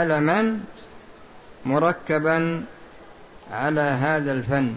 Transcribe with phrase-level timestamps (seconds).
[0.00, 0.60] علما
[1.66, 2.64] مركبا
[3.52, 4.74] على هذا الفن.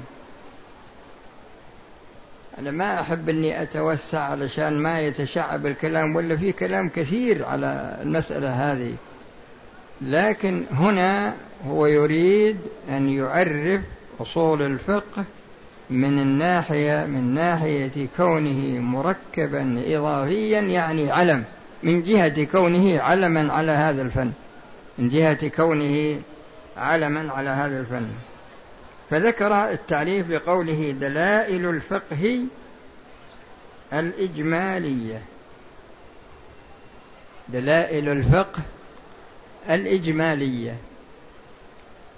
[2.60, 8.50] أنا ما أحب أني أتوسع علشان ما يتشعب الكلام ولا في كلام كثير على المسألة
[8.50, 8.96] هذه.
[10.02, 11.34] لكن هنا
[11.68, 12.58] هو يريد
[12.90, 13.82] أن يعرف
[14.22, 15.24] أصول الفقه
[15.90, 21.44] من الناحية من ناحية كونه مركبا إضافيا يعني علم
[21.84, 24.32] من جهة كونه علما على هذا الفن.
[24.98, 26.22] من جهة كونه
[26.78, 28.08] علما على هذا الفن.
[29.10, 32.40] فذكر التعريف بقوله دلائل الفقه
[33.94, 35.22] الإجمالية.
[37.50, 38.60] دلائل الفقه
[39.70, 40.76] الإجمالية.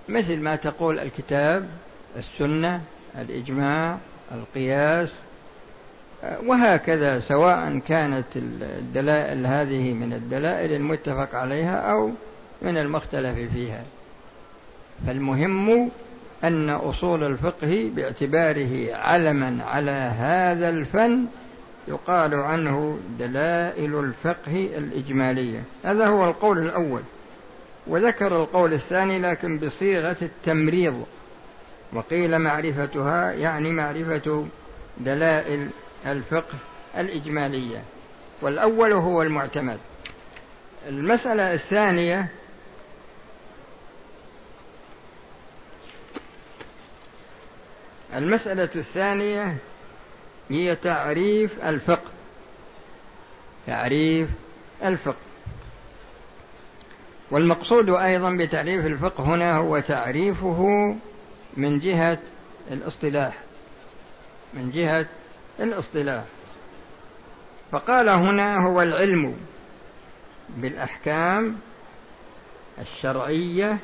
[0.09, 1.69] مثل ما تقول الكتاب
[2.17, 2.81] السنة
[3.15, 3.97] الإجماع
[4.31, 5.09] القياس.
[6.45, 12.11] وهكذا سواء كانت الدلائل هذه من الدلائل المتفق عليها أو
[12.61, 13.83] من المختلف فيها.
[15.07, 15.91] فالمهم
[16.43, 21.25] أن أصول الفقه باعتباره علما على هذا الفن
[21.87, 25.59] يقال عنه دلائل الفقه الإجمالية.
[25.85, 27.01] هذا هو القول الأول.
[27.87, 31.05] وذكر القول الثاني لكن بصيغة التمريض.
[31.93, 34.45] وقيل معرفتها يعني معرفة
[34.97, 35.69] دلائل
[36.05, 36.57] الفقه
[36.97, 37.83] الإجمالية.
[38.41, 39.79] والأول هو المعتمد.
[40.89, 42.29] المسألة الثانية
[48.15, 49.57] المسألة الثانية
[50.49, 52.11] هي تعريف الفقه.
[53.67, 54.29] تعريف
[54.83, 55.15] الفقه.
[57.31, 60.95] والمقصود أيضا بتعريف الفقه هنا هو تعريفه
[61.57, 62.19] من جهة
[62.71, 63.33] الاصطلاح.
[64.53, 65.05] من جهة
[65.59, 66.23] الاصطلاح.
[67.71, 69.37] فقال هنا هو العلم
[70.49, 71.57] بالأحكام
[72.81, 73.77] الشرعية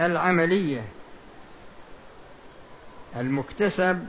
[0.00, 0.84] العملية.
[3.16, 4.08] المكتسب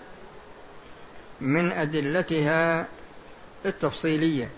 [1.42, 2.88] من أدلتها
[3.66, 4.50] التفصيلية.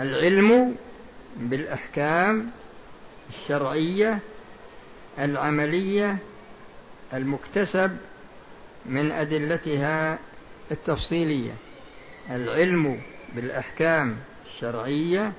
[0.00, 0.76] العلم
[1.36, 2.50] بالأحكام
[3.30, 4.18] الشرعية
[5.18, 6.18] العملية
[7.14, 7.96] المكتسب
[8.86, 10.18] من أدلتها
[10.70, 11.54] التفصيلية.
[12.30, 13.00] العلم
[13.34, 15.32] بالأحكام الشرعية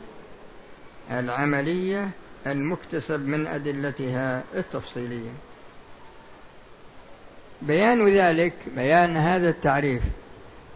[1.11, 2.09] العملية
[2.47, 5.31] المكتسب من أدلتها التفصيلية.
[7.61, 10.03] بيان ذلك بيان هذا التعريف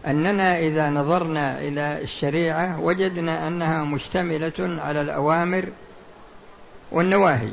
[0.06, 5.68] أننا إذا نظرنا إلى الشريعة وجدنا أنها مشتملة على الأوامر
[6.92, 7.52] والنواهي.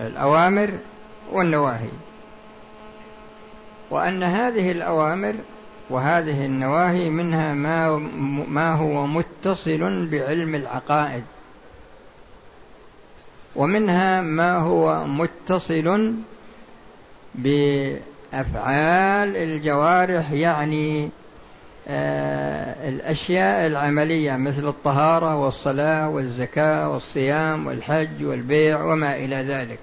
[0.00, 0.70] الأوامر
[1.32, 1.90] والنواهي.
[3.90, 5.34] وأن هذه الأوامر
[5.90, 7.96] وهذه النواهي منها ما
[8.48, 11.24] ما هو متصل بعلم العقائد.
[13.56, 16.14] ومنها ما هو متصل
[17.34, 21.10] بأفعال الجوارح يعني
[21.88, 29.78] آه الأشياء العملية مثل الطهارة والصلاة والزكاة والصيام والحج والبيع وما إلى ذلك.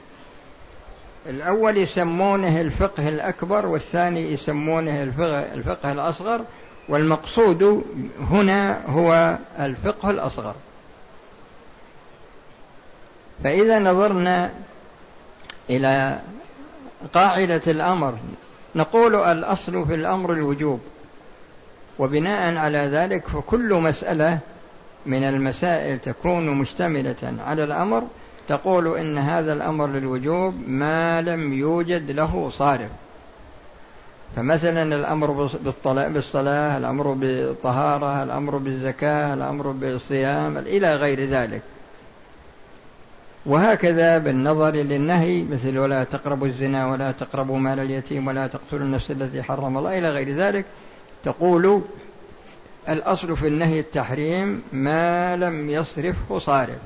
[1.29, 6.41] الأول يسمونه الفقه الأكبر والثاني يسمونه الفقه, الفقه الأصغر
[6.89, 7.83] والمقصود
[8.31, 10.55] هنا هو الفقه الأصغر.
[13.43, 14.51] فإذا نظرنا
[15.69, 16.19] إلى
[17.13, 18.17] قاعدة الأمر
[18.75, 20.79] نقول الأصل في الأمر الوجوب
[21.99, 24.39] وبناء على ذلك فكل مسألة
[25.05, 28.03] من المسائل تكون مشتملة على الأمر
[28.47, 32.89] تقول إن هذا الأمر للوجوب ما لم يوجد له صارف.
[34.35, 35.49] فمثلا الأمر
[35.85, 41.61] بالصلاة الأمر بالطهارة الأمر بالزكاة الأمر بالصيام إلى غير ذلك.
[43.45, 49.43] وهكذا بالنظر للنهي مثل ولا تقربوا الزنا ولا تقربوا مال اليتيم ولا تقتلوا النفس التي
[49.43, 50.65] حرم الله إلى غير ذلك.
[51.23, 51.81] تقول
[52.89, 56.77] الأصل في النهي التحريم ما لم يصرفه صارف.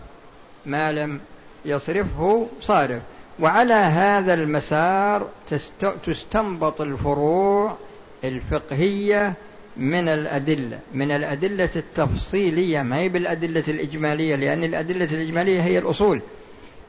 [0.66, 1.20] ما لم
[1.66, 3.02] يصرفه صارف.
[3.40, 5.28] وعلى هذا المسار
[6.06, 7.78] تستنبط الفروع
[8.24, 9.34] الفقهية
[9.78, 10.80] من الأدلة.
[10.94, 16.22] من الأدلة التفصيلية ما هي بالأدلة الإجمالية؟ لأن الأدلة الإجمالية هي الأصول.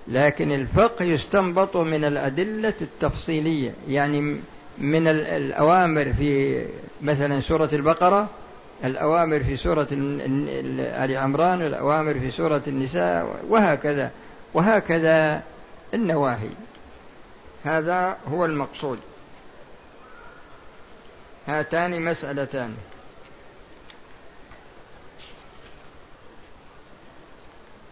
[0.09, 3.75] لكن الفقه يستنبط من الأدلة التفصيلية.
[3.89, 4.41] يعني
[4.79, 6.63] من الأوامر في
[7.03, 8.29] مثلا سورة البقرة
[8.85, 14.11] الأوامر في سورة آل عمران الأوامر في سورة النساء وهكذا
[14.55, 15.43] وهكذا
[15.95, 16.51] النواهي.
[17.65, 18.99] هذا هو المقصود.
[21.47, 22.75] هاتان مسألتان.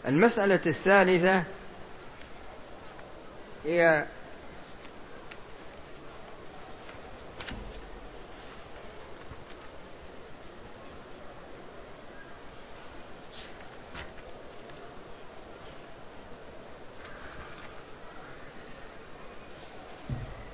[0.07, 1.43] المسألة الثالثة
[3.67, 4.05] هي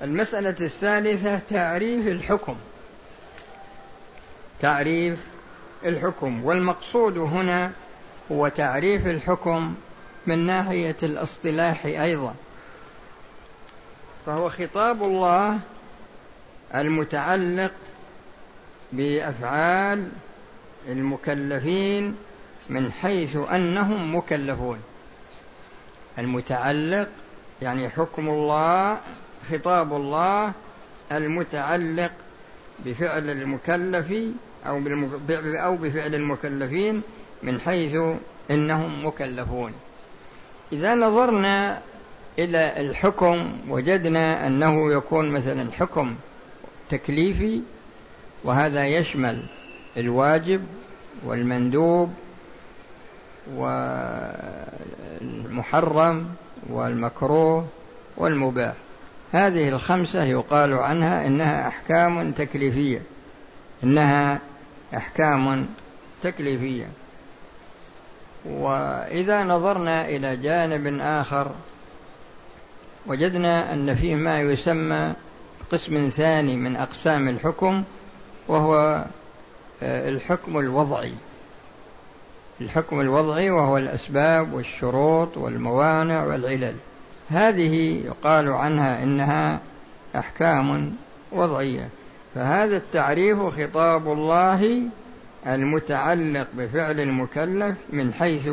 [0.01, 2.55] المسألة الثالثة تعريف الحكم.
[4.59, 5.19] تعريف
[5.85, 6.45] الحكم.
[6.45, 7.71] والمقصود هنا
[8.31, 9.75] هو تعريف الحكم
[10.27, 12.35] من ناحية الاصطلاح أيضا.
[14.25, 15.59] فهو خطاب الله
[16.75, 17.71] المتعلق
[18.93, 20.09] بأفعال
[20.87, 22.15] المكلفين
[22.69, 24.79] من حيث أنهم مكلفون.
[26.19, 27.09] المتعلق
[27.61, 28.97] يعني حكم الله
[29.51, 30.53] خطاب الله
[31.11, 32.11] المتعلق
[32.85, 34.13] بفعل المكلف
[34.65, 34.81] أو
[35.37, 37.01] أو بفعل المكلفين
[37.43, 37.97] من حيث
[38.51, 39.73] إنهم مكلفون.
[40.71, 41.81] إذا نظرنا
[42.39, 46.15] إلى الحكم وجدنا أنه يكون مثلا حكم
[46.89, 47.61] تكليفي
[48.43, 49.43] وهذا يشمل
[49.97, 50.63] الواجب
[51.23, 52.13] والمندوب
[55.21, 56.29] والمحرم
[56.69, 57.67] والمكروه
[58.17, 58.73] والمباح.
[59.31, 63.01] هذه الخمسة يقال عنها إنها أحكام تكليفية.
[63.83, 64.39] إنها
[64.97, 65.67] أحكام
[66.23, 66.87] تكليفية.
[68.45, 71.51] وإذا نظرنا إلى جانب آخر
[73.07, 75.13] وجدنا أن فيه ما يسمى
[75.71, 77.83] قسم ثاني من أقسام الحكم
[78.47, 79.05] وهو
[79.83, 81.13] آه، الحكم الوضعي.
[82.61, 86.75] الحكم الوضعي وهو الأسباب والشروط والموانع والعلل.
[87.29, 89.59] هذه يقال عنها إنها
[90.15, 90.93] أحكام
[91.31, 91.89] وضعية.
[92.35, 94.81] فهذا التعريف خطاب الله
[95.47, 98.49] المتعلق بفعل المكلف من حيث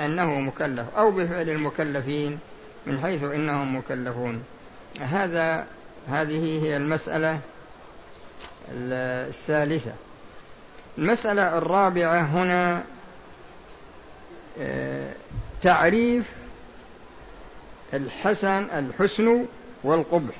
[0.00, 2.38] أنه مكلف أو بفعل المكلفين.
[2.86, 4.44] من حيث إنهم مكلفون.
[5.00, 5.66] هذا
[6.08, 7.40] هذه هي المسألة
[8.72, 9.92] الثالثة.
[10.98, 12.82] المسألة الرابعة هنا
[14.60, 15.12] آه،
[15.62, 16.32] تعريف
[17.94, 19.44] الحسن الحسن
[19.84, 20.34] والقبح.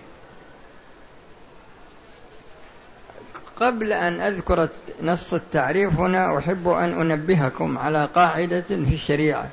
[3.57, 4.69] قبل أن أذكر
[5.03, 9.49] نص التعريف هنا أحب أن أنبهكم على قاعدة في الشريعة.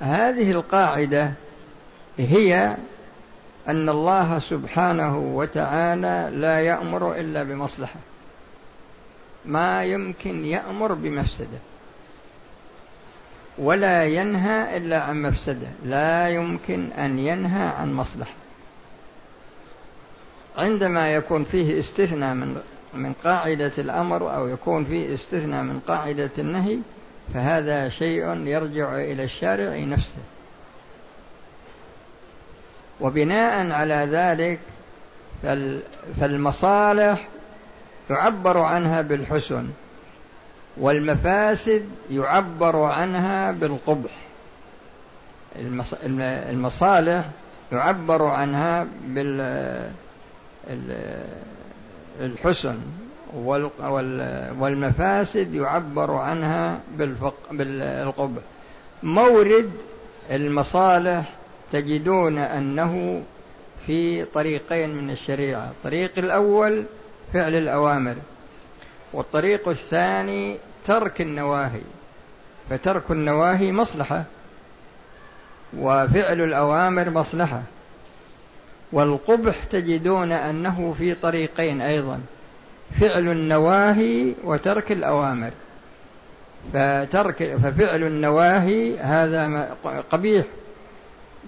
[0.00, 1.32] هذه القاعدة
[2.18, 2.76] هي
[3.68, 8.00] أن الله سبحانه وتعالى لا يأمر إلا بمصلحة.
[9.44, 11.58] ما يمكن يأمر بمفسدة.
[13.58, 15.68] ولا ينهى إلا عن مفسدة.
[15.84, 18.34] لا يمكن أن ينهى عن مصلحة.
[20.58, 22.60] عندما يكون فيه استثناء من
[22.94, 26.78] من قاعدة الأمر أو يكون فيه استثناء من قاعدة النهي
[27.34, 30.22] فهذا شيء يرجع إلى الشارع نفسه.
[33.00, 34.60] وبناء على ذلك
[36.20, 37.28] فالمصالح
[38.10, 39.68] يعبر عنها بالحسن
[40.76, 44.10] والمفاسد يعبر عنها بالقبح.
[46.50, 47.24] المصالح
[47.72, 48.86] يعبر عنها
[52.20, 52.78] بالحسن
[54.58, 56.80] والمفاسد يعبر عنها
[57.50, 58.42] بالقبح.
[59.02, 59.70] مورد
[60.30, 61.32] المصالح
[61.72, 63.22] تجدون أنه
[63.86, 65.64] في طريقين من الشريعة.
[65.64, 66.84] الطريق الأول
[67.32, 68.16] فعل الأوامر
[69.12, 71.80] والطريق الثاني ترك النواهي.
[72.70, 74.24] فترك النواهي مصلحة
[75.78, 77.62] وفعل الأوامر مصلحة.
[78.92, 82.20] والقبح تجدون أنه في طريقين أيضا
[83.00, 85.50] فعل النواهي وترك الأوامر.
[86.72, 89.68] فترك ففعل النواهي هذا
[90.10, 90.44] قبيح.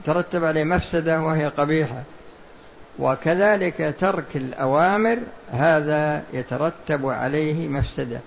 [0.05, 2.03] ترتب عليه مفسدة وهي قبيحة.
[2.99, 5.19] وكذلك ترك الأوامر
[5.53, 8.21] هذا يترتب عليه مفسدة.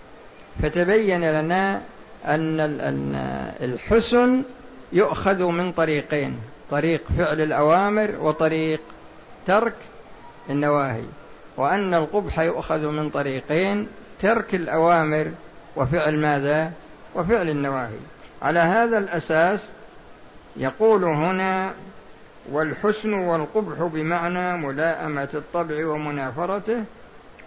[0.63, 1.81] فتبين لنا
[2.25, 3.15] أن
[3.61, 4.43] الحسن
[4.93, 6.39] يؤخذ من طريقين
[6.71, 8.79] طريق فعل الأوامر وطريق
[9.45, 9.75] ترك
[10.49, 11.03] النواهي.
[11.57, 13.87] وأن القبح يؤخذ من طريقين
[14.21, 15.31] ترك الأوامر
[15.75, 16.71] وفعل ماذا؟
[17.15, 17.99] وفعل النواهي.
[18.41, 19.59] على هذا الأساس
[20.57, 21.73] يقول هنا
[22.51, 26.83] والحسن والقبح بمعنى ملاءمة الطبع ومنافرته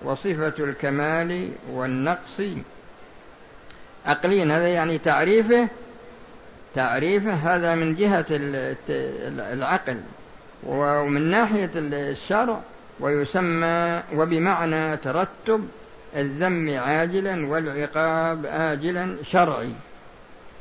[0.02, 2.40] وصفة الكمال والنقص.
[4.07, 5.69] عقليا هذا يعني تعريفه
[6.75, 8.26] تعريفه هذا من جهة
[9.52, 10.02] العقل
[10.67, 12.61] ومن ناحية الشرع
[13.00, 15.69] ويسمى وبمعنى ترتب
[16.17, 19.75] الذم عاجلا والعقاب آجلا شرعي.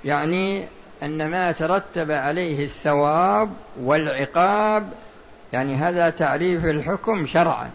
[0.05, 0.67] يعني
[1.03, 4.89] أن ما ترتب عليه الثواب والعقاب
[5.53, 7.69] يعني هذا تعريف الحكم شرعا.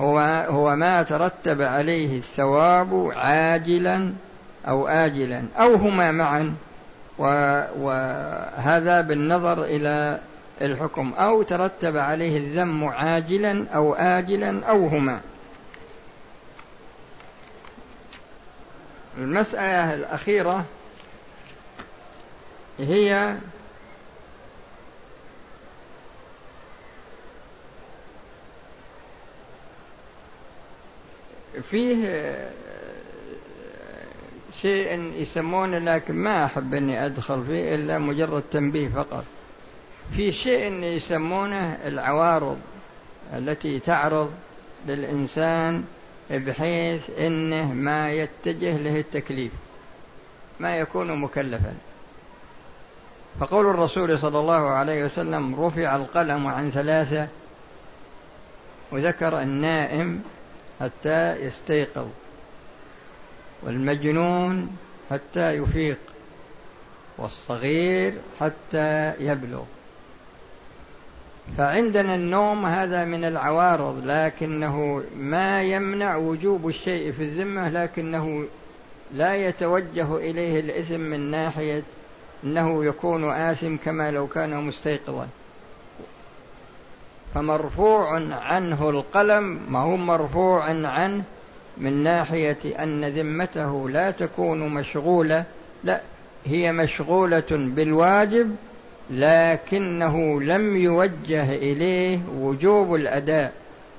[0.00, 0.18] هو
[0.48, 4.12] هو ما ترتب عليه الثواب عاجلا
[4.68, 6.54] أو آجلا أو هما معا.
[7.78, 10.20] وهذا بالنظر إلى
[10.62, 11.12] الحكم.
[11.18, 15.20] أو ترتب عليه الذم عاجلا أو آجلا أو هما.
[19.18, 20.64] المسألة الأخيرة
[22.78, 23.36] هي
[31.70, 32.34] فيه
[34.60, 39.24] شيء يسمونه لكن ما أحب أني أدخل فيه إلا مجرد تنبيه فقط.
[40.16, 42.58] في شيء يسمونه العوارض
[43.34, 44.32] التي تعرض
[44.86, 45.84] للإنسان
[46.30, 49.52] بحيث إنه ما يتجه له التكليف
[50.60, 51.74] ما يكون مكلفا.
[53.40, 57.28] فقول الرسول صلى الله عليه وسلم رفع القلم عن ثلاثة
[58.92, 60.22] وذكر النائم
[60.80, 62.08] حتى يستيقظ
[63.62, 64.76] والمجنون
[65.10, 65.98] حتى يفيق
[67.18, 69.62] والصغير حتى يبلغ.
[71.58, 78.44] فعندنا النوم هذا من العوارض لكنه ما يمنع وجوب الشيء في الذمة لكنه
[79.14, 81.82] لا يتوجه إليه الإثم من ناحية
[82.44, 85.28] أنه يكون آثم كما لو كان مستيقظا.
[87.34, 91.24] فمرفوع عنه القلم ما هو مرفوع عنه؟
[91.78, 95.44] من ناحية أن ذمته لا تكون مشغولة
[95.84, 96.00] لا
[96.46, 98.56] هي مشغولة بالواجب
[99.10, 103.52] لكنه لم يوجه إليه وجوب الأداء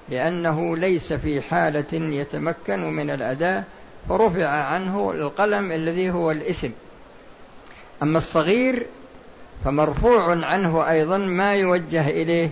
[0.09, 3.63] لأنه ليس في حالة يتمكن من الأداء
[4.09, 6.69] فرفع عنه القلم الذي هو الإثم.
[8.03, 8.85] أما الصغير
[9.65, 12.51] فمرفوع عنه أيضا ما يوجه إليه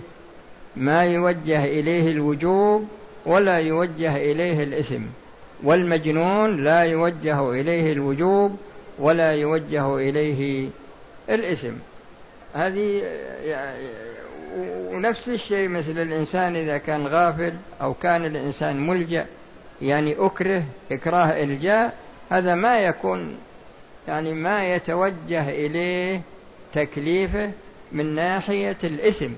[0.76, 2.88] ما يوجه إليه الوجوب
[3.26, 5.02] ولا يوجه إليه الإثم
[5.62, 8.56] والمجنون لا يوجه إليه الوجوب
[8.98, 10.68] ولا يوجه إليه
[11.28, 11.72] الإثم.
[12.54, 13.02] هذه
[14.92, 19.26] ونفس الشيء مثل الإنسان إذا كان غافل أو كان الإنسان ملجأ
[19.82, 21.94] يعني أكره إكراه إلجاء
[22.30, 23.36] هذا ما يكون
[24.08, 26.20] يعني ما يتوجه إليه
[26.72, 27.50] تكليفه
[27.92, 29.30] من ناحية الإثم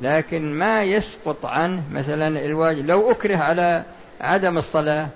[0.00, 2.86] لكن ما يسقط عنه مثلا الواجب.
[2.86, 3.82] لو أكره على
[4.20, 5.08] عدم الصلاة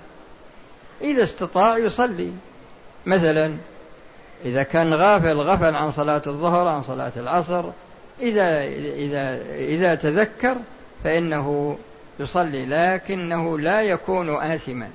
[1.01, 2.31] إذا استطاع يصلي.
[3.05, 3.53] مثلا
[4.45, 7.65] إذا كان غافل غفل عن صلاة الظهر عن صلاة العصر
[8.21, 10.55] إذا إذا إذا تذكر
[11.03, 11.77] فإنه
[12.19, 14.89] يصلي لكنه لا يكون آثما.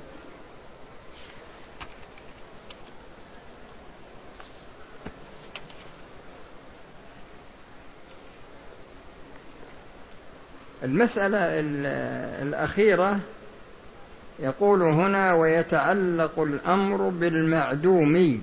[10.84, 11.38] المسألة
[12.42, 13.20] الأخيرة
[14.38, 18.42] يقول هنا ويتعلق الأمر بالمعدوم.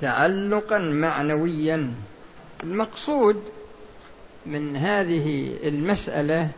[0.00, 1.94] تعلقا معنويا.
[2.62, 3.42] المقصود
[4.46, 6.50] من هذه المسألة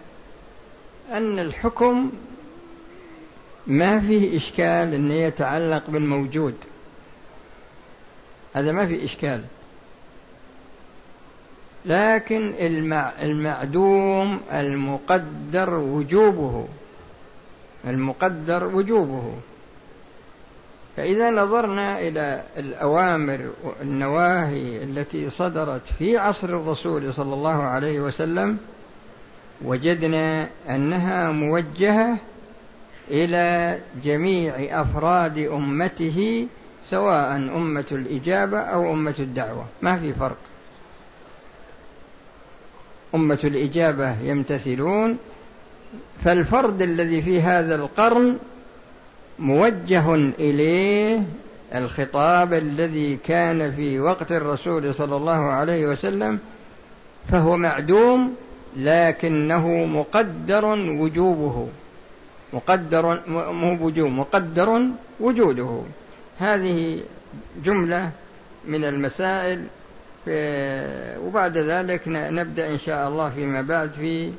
[1.11, 2.13] أن الحكم
[3.67, 6.55] ما فيه إشكال أنه يتعلق بالموجود.
[8.55, 9.45] هذا ما فيه إشكال.
[11.85, 12.55] لكن
[13.23, 16.67] المعدوم المقدر وجوبه.
[17.87, 19.33] المقدر وجوبه.
[20.97, 28.59] فإذا نظرنا إلى الأوامر والنواهي التي صدرت في عصر الرسول صلى الله عليه وسلم
[29.65, 32.17] وجدنا أنها موجهة
[33.11, 36.47] إلى جميع أفراد أمته
[36.91, 39.65] سواء أمة الإجابة أو أمة الدعوة.
[39.83, 40.37] ما في فرق.
[43.15, 45.19] أمة الإجابة يمتثلون
[46.25, 48.39] فالفرد الذي في هذا القرن
[49.39, 51.23] موجه إليه
[51.75, 56.39] الخطاب الذي كان في وقت الرسول صلى الله عليه وسلم
[57.29, 58.35] فهو معدوم
[58.77, 61.69] لكنه مقدر وجوبه
[62.53, 63.19] مقدر
[63.53, 64.83] مو وجوب مقدر
[65.21, 65.81] وجوده.
[66.39, 67.01] هذه
[67.65, 68.11] جملة
[68.69, 69.65] من المسائل
[71.27, 74.33] وبعد ذلك نبدأ إن شاء الله فيما بعد في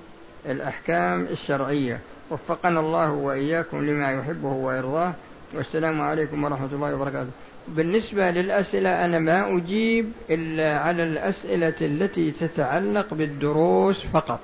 [0.46, 2.00] الأحكام الشرعية.
[2.32, 5.14] وفقنا الله وإياكم لما يحبه ويرضاه.
[5.54, 7.30] والسلام عليكم ورحمة الله وبركاته.
[7.68, 14.40] بالنسبة للأسئلة أنا ما أجيب إلا على الأسئلة التي تتعلق بالدروس فقط.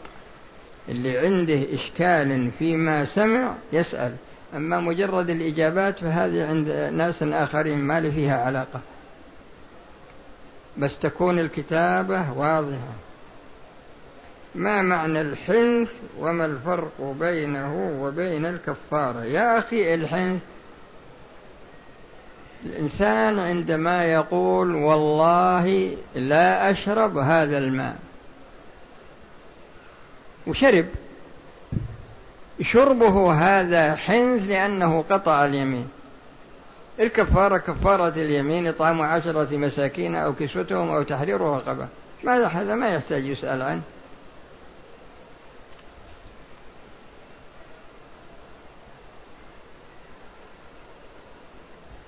[0.90, 4.12] اللي عنده إشكال فيما سمع يسأل.
[4.56, 8.80] أما مجرد الإجابات فهذه عند ناس آخرين ما لي فيها علاقة.
[10.80, 12.94] بس تكون الكتابة واضحة.
[14.56, 20.42] ما معنى الحنث وما الفرق بينه وبين الكفارة؟ يا أخي الحنث
[22.66, 27.96] الإنسان عندما يقول والله لا أشرب هذا الماء
[30.48, 30.86] وشرب
[32.62, 35.88] شربه هذا حنث لأنه قطع اليمين.
[37.00, 41.88] الكفارة كفارة اليمين إطعام عشرة مساكين أو كسوتهم أو تحرير رقبة.
[42.24, 43.82] ماذا هذا ما يحتاج يسأل عنه.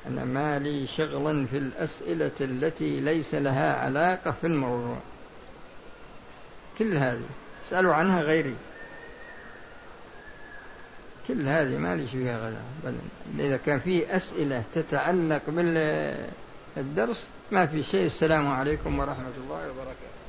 [0.07, 4.97] أنا ما لي شغلا في الأسئلة التي ليس لها علاقة في الموضوع.
[6.79, 7.25] كل هذه
[7.67, 8.55] اسألوا عنها غيري.
[11.27, 12.95] كل هذه ما لي فيها غلا بل
[13.39, 15.41] إذا كان في أسئلة تتعلق
[16.75, 18.05] بالدرس ما في شيء.
[18.05, 20.20] السلام عليكم ورحمة الله وبركاته.